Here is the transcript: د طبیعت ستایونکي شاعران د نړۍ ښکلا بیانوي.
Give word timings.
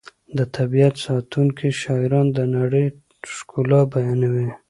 د 0.37 0.39
طبیعت 0.55 0.93
ستایونکي 1.05 1.69
شاعران 1.81 2.27
د 2.37 2.39
نړۍ 2.55 2.85
ښکلا 3.35 3.81
بیانوي. 3.93 4.49